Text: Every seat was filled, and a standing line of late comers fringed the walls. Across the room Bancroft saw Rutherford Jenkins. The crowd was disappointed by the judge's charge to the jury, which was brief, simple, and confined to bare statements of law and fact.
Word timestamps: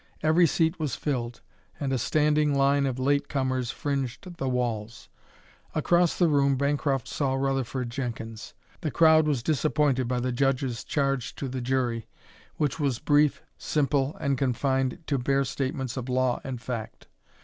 Every 0.23 0.47
seat 0.47 0.79
was 0.79 0.95
filled, 0.95 1.41
and 1.79 1.93
a 1.93 1.99
standing 1.99 2.55
line 2.57 2.87
of 2.87 2.97
late 2.97 3.29
comers 3.29 3.69
fringed 3.69 4.37
the 4.39 4.49
walls. 4.49 5.09
Across 5.75 6.17
the 6.17 6.27
room 6.27 6.57
Bancroft 6.57 7.07
saw 7.07 7.35
Rutherford 7.35 7.91
Jenkins. 7.91 8.55
The 8.79 8.89
crowd 8.89 9.27
was 9.27 9.43
disappointed 9.43 10.07
by 10.07 10.19
the 10.19 10.31
judge's 10.31 10.83
charge 10.83 11.35
to 11.35 11.47
the 11.47 11.61
jury, 11.61 12.07
which 12.57 12.79
was 12.79 12.97
brief, 12.97 13.43
simple, 13.59 14.15
and 14.19 14.39
confined 14.39 15.03
to 15.05 15.19
bare 15.19 15.45
statements 15.45 15.95
of 15.97 16.09
law 16.09 16.41
and 16.43 16.59
fact. 16.59 17.05